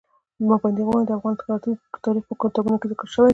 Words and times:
پابندي 0.49 0.81
غرونه 0.87 1.03
د 1.07 1.11
افغان 1.17 1.33
تاریخ 2.05 2.23
په 2.29 2.35
کتابونو 2.41 2.77
کې 2.79 2.87
ذکر 2.91 3.07
شوي 3.13 3.27
دي. 3.27 3.29